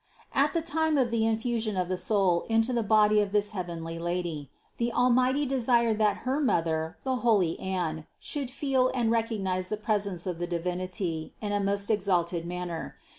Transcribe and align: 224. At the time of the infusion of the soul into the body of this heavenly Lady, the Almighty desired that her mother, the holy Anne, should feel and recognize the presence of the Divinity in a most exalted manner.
224. 0.33 0.43
At 0.49 0.53
the 0.55 0.67
time 0.67 0.97
of 0.97 1.11
the 1.11 1.27
infusion 1.27 1.77
of 1.77 1.87
the 1.87 1.95
soul 1.95 2.43
into 2.49 2.73
the 2.73 2.81
body 2.81 3.21
of 3.21 3.31
this 3.31 3.51
heavenly 3.51 3.99
Lady, 3.99 4.49
the 4.77 4.91
Almighty 4.91 5.45
desired 5.45 5.99
that 5.99 6.25
her 6.25 6.39
mother, 6.39 6.97
the 7.03 7.17
holy 7.17 7.59
Anne, 7.59 8.07
should 8.19 8.49
feel 8.49 8.89
and 8.95 9.11
recognize 9.11 9.69
the 9.69 9.77
presence 9.77 10.25
of 10.25 10.39
the 10.39 10.47
Divinity 10.47 11.35
in 11.39 11.51
a 11.51 11.59
most 11.59 11.91
exalted 11.91 12.45
manner. 12.47 12.95